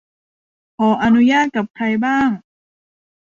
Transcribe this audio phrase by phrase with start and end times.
[0.77, 2.29] ขออนุญาตกับใครบ้าง